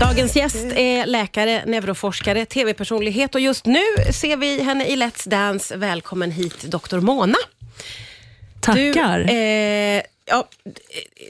[0.00, 5.76] Dagens gäst är läkare, neuroforskare, tv-personlighet och just nu ser vi henne i Let's Dance.
[5.76, 7.00] Välkommen hit, Dr.
[7.00, 7.38] Mona.
[8.60, 9.18] Tackar.
[9.18, 10.48] Du, eh, ja,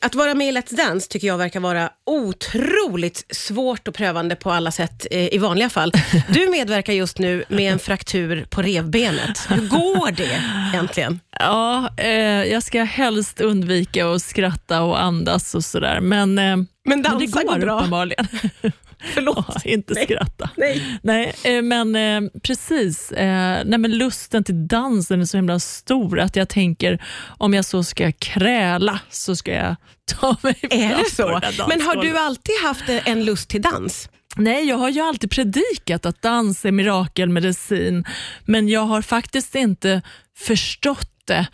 [0.00, 4.52] att vara med i Let's Dance tycker jag verkar vara otroligt svårt och prövande på
[4.52, 5.92] alla sätt eh, i vanliga fall.
[6.28, 9.46] Du medverkar just nu med en fraktur på revbenet.
[9.48, 10.40] Hur går det
[10.72, 11.20] egentligen?
[11.38, 12.10] Ja, eh,
[12.44, 17.18] jag ska helst undvika att skratta och andas och sådär, men, eh, Men dansa men
[17.18, 17.78] det går, går bra.
[17.78, 18.28] uppenbarligen.
[19.14, 19.64] Förlåt.
[19.64, 20.04] Inte Nej.
[20.04, 20.50] skratta.
[20.56, 20.98] Nej.
[21.02, 23.12] Nej, eh, men eh, precis.
[23.12, 27.02] Eh, nej, men lusten till dansen är så himla stor att jag tänker
[27.38, 31.38] om jag så ska kräla så ska jag ta mig Är fram det så?
[31.38, 34.08] det där Men har du alltid haft en lust till dans?
[34.36, 38.04] Nej, jag har ju alltid predikat att dans är mirakelmedicin,
[38.44, 40.02] men jag har faktiskt inte
[40.38, 41.46] förstått det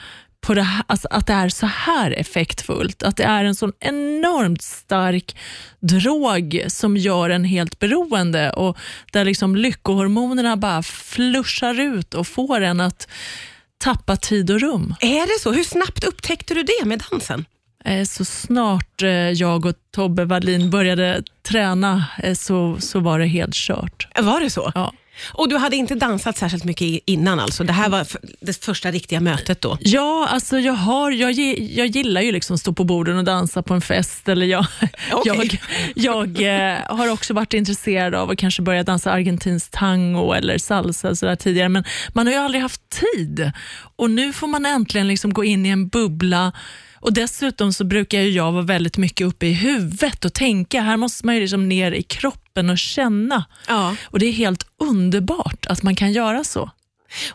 [0.47, 3.03] på det alltså att det är så här effektfullt.
[3.03, 5.37] Att det är en sån enormt stark
[5.81, 8.79] drog som gör en helt beroende och
[9.13, 13.09] där liksom lyckohormonerna bara flushar ut och får en att
[13.79, 14.95] tappa tid och rum.
[15.01, 15.53] Är det så?
[15.53, 17.45] Hur snabbt upptäckte du det med dansen?
[17.85, 23.27] Eh, Så snart eh, jag och Tobbe Wallin började träna eh, så, så var det
[23.27, 24.09] helt kört.
[24.21, 24.73] Var det så?
[24.75, 24.93] Ja.
[25.33, 27.65] Och du hade inte dansat särskilt mycket innan alltså?
[27.65, 28.07] Det här var
[28.41, 29.79] det första riktiga mötet då?
[29.81, 33.75] Ja, alltså jag, har, jag, jag gillar ju liksom stå på borden och dansa på
[33.75, 34.29] en fest.
[34.29, 34.67] Eller jag,
[35.13, 35.61] Okej.
[35.95, 40.59] jag, jag eh, har också varit intresserad av att kanske börja dansa argentinsk tango eller
[40.59, 43.53] salsa så där tidigare, men man har ju aldrig haft tid.
[43.97, 46.53] Och Nu får man äntligen liksom gå in i en bubbla
[47.01, 50.81] och Dessutom så brukar jag vara väldigt mycket uppe i huvudet och tänka.
[50.81, 53.45] Här måste man ju liksom ner i kroppen och känna.
[53.69, 53.97] Ja.
[54.05, 56.71] Och Det är helt underbart att man kan göra så.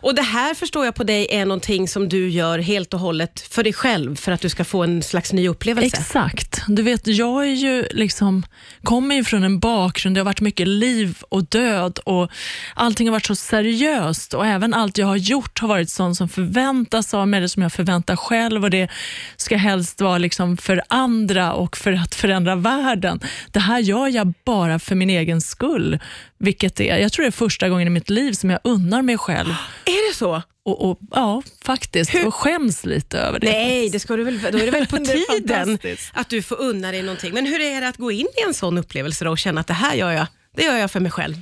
[0.00, 3.40] Och det här förstår jag på dig är någonting som du gör helt och hållet
[3.40, 5.96] för dig själv, för att du ska få en slags ny upplevelse.
[5.96, 6.62] Exakt.
[6.68, 8.46] Du vet, jag är ju liksom,
[8.82, 12.30] kommer ju från en bakgrund, det har varit mycket liv och död och
[12.74, 16.28] allting har varit så seriöst och även allt jag har gjort har varit sånt som
[16.28, 18.88] förväntas av mig, eller som jag förväntar själv och det
[19.36, 23.20] ska helst vara liksom för andra och för att förändra världen.
[23.50, 25.98] Det här gör jag bara för min egen skull,
[26.42, 29.18] vilket är, jag tror det är första gången i mitt liv som jag unnar mig
[29.18, 29.48] själv
[29.84, 30.42] Är det så?
[30.64, 33.52] och, och ja, faktiskt, Hur- och skäms lite över det.
[33.52, 35.78] Nej, det ska du väl, då är det väl på tiden
[36.12, 37.34] att du får unna dig någonting.
[37.34, 39.66] Men hur är det att gå in i en sån upplevelse då och känna att
[39.66, 40.26] det här gör jag,
[40.56, 41.34] det gör jag för mig själv?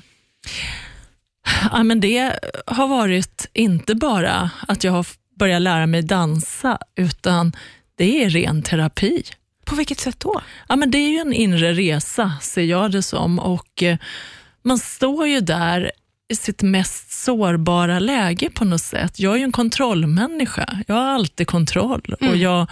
[1.72, 5.06] Ja, men det har varit inte bara att jag har
[5.38, 7.52] börjat lära mig dansa, utan
[7.94, 9.22] det är ren terapi.
[9.64, 10.40] På vilket sätt då?
[10.68, 13.38] Ja, men det är ju en inre resa, ser jag det som.
[13.38, 13.98] Och eh,
[14.62, 15.90] Man står ju där
[16.28, 19.20] i sitt mest sårbara läge på något sätt.
[19.20, 20.78] Jag är ju en kontrollmänniska.
[20.86, 22.66] Jag har alltid kontroll och jag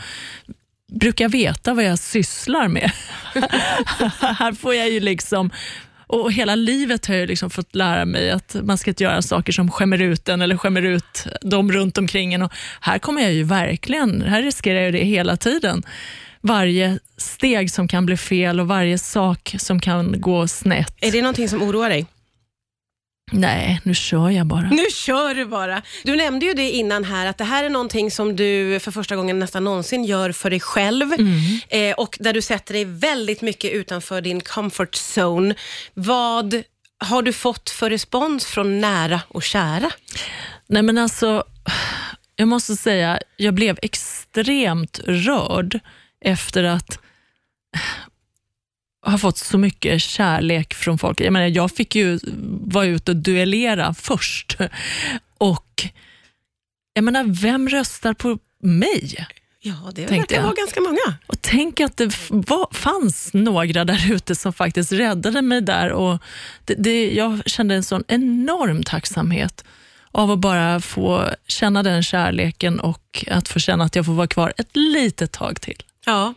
[0.93, 2.93] brukar veta vad jag sysslar med.
[4.21, 5.51] Här får jag ju liksom
[6.09, 9.53] och hela livet har jag liksom fått lära mig att man ska inte göra saker
[9.53, 12.43] som skämmer ut en eller skämmer ut dem runt omkring en.
[12.43, 15.83] Och här kommer jag ju verkligen, här riskerar jag det hela tiden.
[16.41, 20.95] Varje steg som kan bli fel och varje sak som kan gå snett.
[21.01, 22.07] Är det någonting som oroar dig?
[23.33, 24.71] Nej, nu kör jag bara.
[24.71, 25.83] Nu kör du bara.
[26.05, 29.17] Du nämnde ju det innan här, att det här är någonting som du för första
[29.17, 31.13] gången nästan någonsin gör för dig själv
[31.69, 35.55] eh, och där du sätter dig väldigt mycket utanför din comfort zone.
[35.95, 36.63] Vad
[37.05, 39.91] har du fått för respons från nära och kära?
[40.67, 41.45] Nej men alltså,
[42.37, 45.81] jag måste säga, jag blev extremt rörd
[46.21, 46.99] efter att
[49.07, 51.21] ha fått så mycket kärlek från folk.
[51.21, 52.19] Jag, menar, jag fick ju
[52.61, 54.57] vara ute och duellera först.
[55.39, 55.89] Och
[56.93, 59.27] jag menar, vem röstar på mig?
[59.61, 61.17] Ja, det verkar vara ganska många.
[61.27, 65.93] Och tänk att det var, fanns några där ute som faktiskt räddade mig där.
[65.93, 66.23] Och
[66.65, 69.65] det, det, jag kände en sån enorm tacksamhet
[70.13, 74.27] av att bara få känna den kärleken och att få känna att jag får vara
[74.27, 75.83] kvar ett litet tag till.
[76.09, 76.35] Ja.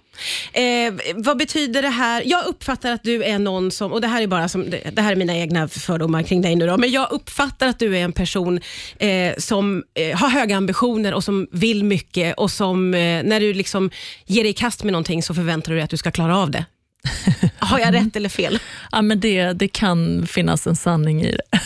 [0.54, 2.24] Eh, vad betyder det här?
[2.26, 5.12] Jag uppfattar att du är någon som, och det här är bara som, det här
[5.12, 8.12] är mina egna fördomar kring dig nu då, men jag uppfattar att du är en
[8.12, 8.60] person
[9.00, 13.54] eh, som eh, har höga ambitioner och som vill mycket och som eh, när du
[13.54, 13.90] liksom
[14.26, 16.52] ger dig i kast med någonting så förväntar du dig att du ska klara av
[16.52, 16.66] det.
[17.58, 18.60] Har jag rätt eller fel?
[18.92, 21.60] Ja, men det, det kan finnas en sanning i det.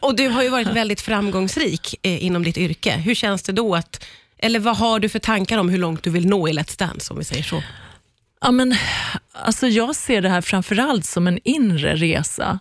[0.00, 2.92] Och du har ju varit väldigt framgångsrik eh, inom ditt yrke.
[2.96, 4.04] Hur känns det då att,
[4.38, 7.12] eller vad har du för tankar om hur långt du vill nå i Let's Dance
[7.12, 7.62] om vi säger så?
[8.40, 8.74] Ja, men,
[9.32, 12.58] alltså jag ser det här framförallt som en inre resa.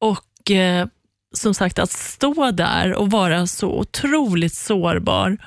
[0.00, 0.86] Och eh,
[1.34, 5.38] som sagt, att stå där och vara så otroligt sårbar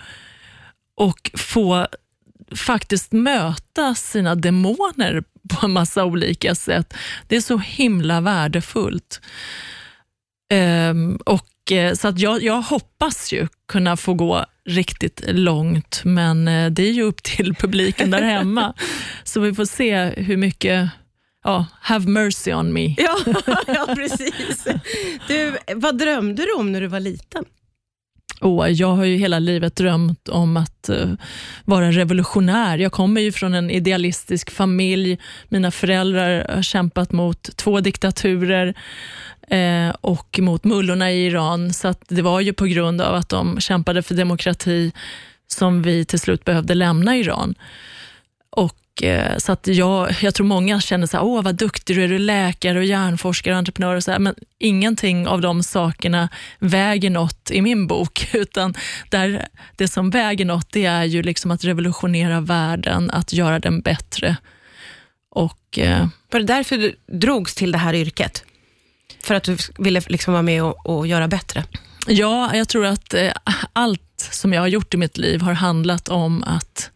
[0.95, 1.88] och få
[2.56, 6.94] faktiskt möta sina demoner på en massa olika sätt.
[7.27, 9.21] Det är så himla värdefullt.
[10.53, 16.47] Um, och, eh, så att jag, jag hoppas ju kunna få gå riktigt långt, men
[16.47, 18.73] eh, det är ju upp till publiken där hemma.
[19.23, 20.89] så vi får se hur mycket
[21.44, 22.95] ja, have mercy on me.
[22.97, 23.17] Ja,
[23.67, 24.67] ja precis.
[25.27, 27.45] Du, vad drömde du om när du var liten?
[28.42, 31.13] Och jag har ju hela livet drömt om att uh,
[31.66, 32.78] vara revolutionär.
[32.78, 35.18] Jag kommer ju från en idealistisk familj.
[35.50, 38.74] Mina föräldrar har kämpat mot två diktaturer
[39.48, 41.74] eh, och mot mullorna i Iran.
[41.74, 44.92] Så det var ju på grund av att de kämpade för demokrati
[45.48, 47.56] som vi till slut behövde lämna Iran.
[48.50, 52.03] Och, eh, så att jag, jag tror många känner så här, åh vad duktig du
[52.03, 53.95] är, du är läkare och hjärnforskare och entreprenör.
[53.95, 56.29] Och så här, men ingenting av de sakerna
[56.59, 58.73] väger något i min bok, utan
[59.09, 63.81] där, det som väger något det är ju liksom att revolutionera världen, att göra den
[63.81, 64.35] bättre.
[65.31, 68.43] Och, eh, Var det därför du drogs till det här yrket?
[69.23, 71.63] För att du ville liksom vara med och, och göra bättre?
[72.07, 73.31] Ja, jag tror att eh,
[73.73, 76.91] allt som jag har gjort i mitt liv har handlat om att,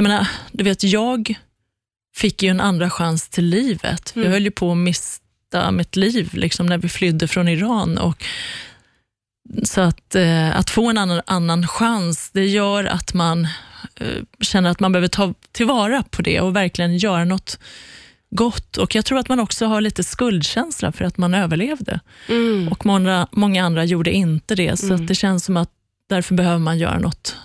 [0.00, 1.34] jag menar, du vet, jag
[2.16, 4.12] fick ju en andra chans till livet.
[4.16, 4.26] Mm.
[4.26, 7.98] Jag höll ju på att mista mitt liv liksom, när vi flydde från Iran.
[7.98, 8.24] Och,
[9.62, 13.44] så att, eh, att få en annan, annan chans, det gör att man
[13.94, 17.58] eh, känner att man behöver ta tillvara på det och verkligen göra något
[18.30, 22.00] gott och jag tror att man också har lite skuldkänsla för att man överlevde.
[22.28, 22.68] Mm.
[22.68, 25.06] Och många, många andra gjorde inte det, så mm.
[25.06, 25.70] det känns som att
[26.08, 27.36] därför behöver man göra något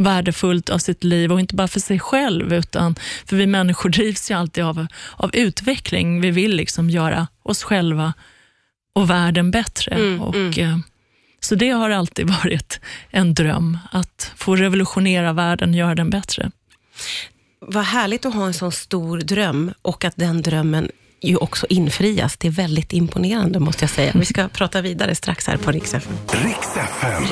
[0.00, 4.30] värdefullt av sitt liv och inte bara för sig själv, utan för vi människor drivs
[4.30, 4.86] ju alltid av,
[5.16, 6.20] av utveckling.
[6.20, 8.12] Vi vill liksom göra oss själva
[8.92, 9.94] och världen bättre.
[9.94, 10.58] Mm, och, mm.
[10.58, 10.78] Eh,
[11.40, 12.80] så det har alltid varit
[13.10, 16.50] en dröm, att få revolutionera världen och göra den bättre.
[17.60, 22.36] Vad härligt att ha en sån stor dröm och att den drömmen ju också infrias.
[22.36, 24.12] Det är väldigt imponerande måste jag säga.
[24.14, 26.12] Vi ska prata vidare strax här på Rix FM.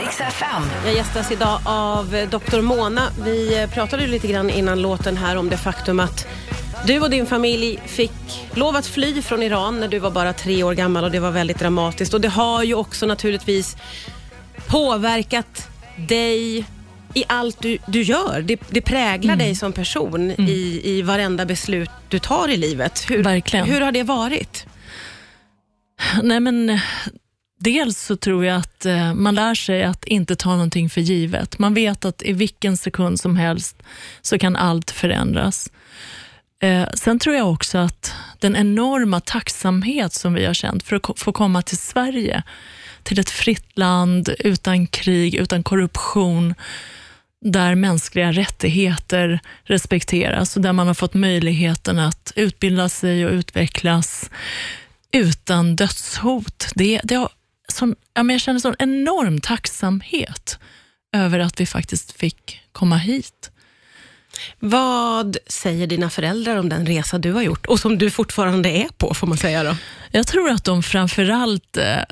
[0.00, 0.62] Rix FM.
[0.84, 2.60] Jag gästas idag av Dr.
[2.60, 3.02] Mona.
[3.24, 6.26] Vi pratade lite grann innan låten här om det faktum att
[6.86, 10.62] du och din familj fick lov att fly från Iran när du var bara tre
[10.62, 12.14] år gammal och det var väldigt dramatiskt.
[12.14, 13.76] Och det har ju också naturligtvis
[14.66, 15.68] påverkat
[16.08, 16.64] dig,
[17.14, 18.42] i allt du, du gör.
[18.42, 19.46] Det, det präglar mm.
[19.46, 20.46] dig som person mm.
[20.48, 23.10] i, i varenda beslut du tar i livet.
[23.10, 23.66] Hur, Verkligen.
[23.66, 24.66] hur har det varit?
[26.22, 26.80] Nej men
[27.60, 31.58] Dels så tror jag att eh, man lär sig att inte ta någonting för givet.
[31.58, 33.82] Man vet att i vilken sekund som helst
[34.22, 35.70] så kan allt förändras.
[36.62, 41.20] Eh, sen tror jag också att den enorma tacksamhet som vi har känt för att
[41.20, 42.42] få komma till Sverige,
[43.08, 46.54] till ett fritt land utan krig, utan korruption,
[47.40, 54.30] där mänskliga rättigheter respekteras och där man har fått möjligheten att utbilda sig och utvecklas
[55.12, 56.68] utan dödshot.
[56.74, 57.28] Det, det har
[57.72, 60.58] sån, ja, men jag känner sån enorm tacksamhet
[61.16, 63.50] över att vi faktiskt fick komma hit.
[64.58, 68.88] Vad säger dina föräldrar om den resa du har gjort och som du fortfarande är
[68.88, 69.76] på, får man säga då?
[70.10, 72.02] Jag tror att de framförallt eh,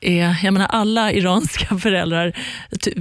[0.00, 2.36] är, jag menar alla iranska föräldrar
[2.80, 2.92] ty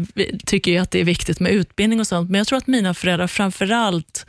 [0.45, 2.93] tycker ju att det är viktigt med utbildning och sånt, men jag tror att mina
[2.93, 4.25] föräldrar framförallt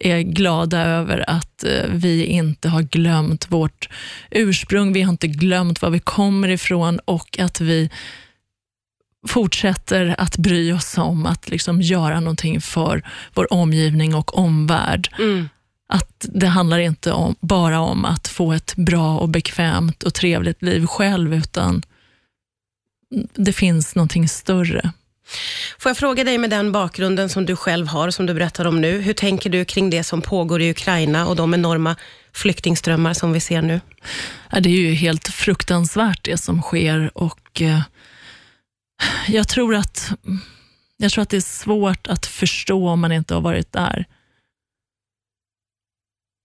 [0.00, 3.88] är glada över att eh, vi inte har glömt vårt
[4.30, 7.90] ursprung, vi har inte glömt var vi kommer ifrån och att vi
[9.28, 13.02] fortsätter att bry oss om att liksom göra någonting för
[13.34, 15.14] vår omgivning och omvärld.
[15.18, 15.48] Mm.
[15.92, 20.62] Att det handlar inte om, bara om att få ett bra och bekvämt och trevligt
[20.62, 21.82] liv själv, utan
[23.34, 24.92] det finns någonting större.
[25.78, 28.80] Får jag fråga dig med den bakgrunden som du själv har, som du berättar om
[28.80, 29.00] nu.
[29.00, 31.96] Hur tänker du kring det som pågår i Ukraina och de enorma
[32.32, 33.80] flyktingströmmar som vi ser nu?
[34.50, 37.80] Det är ju helt fruktansvärt det som sker och eh,
[39.28, 40.12] jag, tror att,
[40.96, 44.06] jag tror att det är svårt att förstå om man inte har varit där.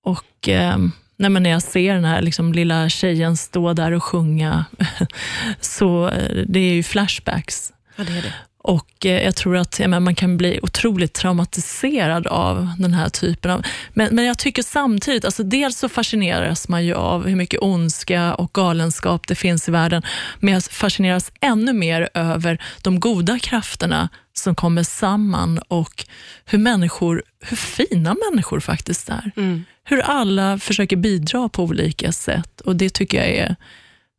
[0.04, 0.78] Och eh,
[1.18, 4.66] nej när jag ser den här liksom, lilla tjejen stå där och sjunga,
[5.60, 7.74] så eh, det är ju flashbacks.
[7.96, 8.34] Ja, det är det.
[8.64, 13.52] Och eh, jag tror att ja, man kan bli otroligt traumatiserad av den här typen
[13.52, 13.66] av...
[13.94, 18.34] Men, men jag tycker samtidigt, alltså dels så fascineras man ju av hur mycket ondska
[18.34, 20.04] och galenskap det finns i världen,
[20.40, 26.06] men jag fascineras ännu mer över de goda krafterna som kommer samman och
[26.46, 29.32] hur människor, hur fina människor faktiskt är.
[29.36, 29.66] Mm.
[29.84, 33.56] Hur alla försöker bidra på olika sätt och det tycker jag är,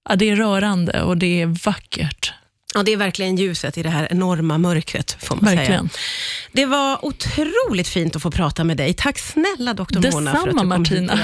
[0.09, 2.35] ja, det är rörande och det är vackert.
[2.75, 5.89] Ja, det är verkligen ljuset i det här enorma mörkret, får man Verkligen.
[5.89, 6.01] säga.
[6.53, 8.95] Det var otroligt fint att få prata med dig.
[8.95, 10.79] Tack snälla doktor Mona för att du kom hit.
[10.79, 11.19] Martina.